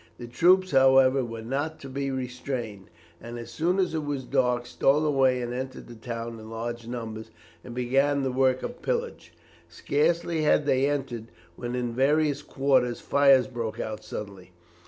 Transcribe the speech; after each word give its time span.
The 0.17 0.25
troops, 0.25 0.71
however, 0.71 1.23
were 1.23 1.43
not 1.43 1.79
to 1.81 1.87
be 1.87 2.09
restrained, 2.09 2.89
and 3.21 3.37
as 3.37 3.51
soon 3.51 3.77
as 3.77 3.93
it 3.93 4.03
was 4.03 4.23
dark 4.23 4.65
stole 4.65 5.05
away 5.05 5.43
and 5.43 5.53
entered 5.53 5.87
the 5.87 5.93
town 5.93 6.39
in 6.39 6.49
large 6.49 6.87
numbers 6.87 7.29
and 7.63 7.75
began 7.75 8.23
the 8.23 8.31
work 8.31 8.63
of 8.63 8.81
pillage. 8.81 9.31
Scarcely 9.69 10.41
had 10.41 10.65
they 10.65 10.89
entered 10.89 11.27
when 11.55 11.75
in 11.75 11.93
various 11.93 12.41
quarters 12.41 12.99
fires 12.99 13.45
broke 13.45 13.79
out 13.79 14.03
suddenly. 14.03 14.53